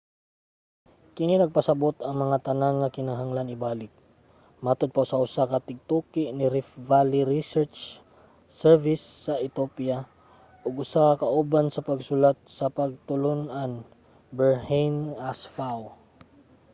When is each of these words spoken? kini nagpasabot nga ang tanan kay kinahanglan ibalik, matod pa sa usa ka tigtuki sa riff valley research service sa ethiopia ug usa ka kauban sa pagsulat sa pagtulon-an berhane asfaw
kini 1.15 1.35
nagpasabot 1.37 1.95
nga 1.99 2.11
ang 2.25 2.43
tanan 2.47 2.75
kay 2.81 2.93
kinahanglan 2.97 3.53
ibalik, 3.55 3.93
matod 4.65 4.89
pa 4.95 5.03
sa 5.09 5.17
usa 5.25 5.43
ka 5.51 5.59
tigtuki 5.67 6.23
sa 6.27 6.47
riff 6.55 6.69
valley 6.91 7.21
research 7.35 7.77
service 8.61 9.03
sa 9.25 9.33
ethiopia 9.47 9.97
ug 10.65 10.73
usa 10.83 11.03
ka 11.19 11.25
kauban 11.33 11.67
sa 11.69 11.85
pagsulat 11.89 12.37
sa 12.57 12.65
pagtulon-an 12.77 13.71
berhane 14.37 15.03
asfaw 15.31 15.79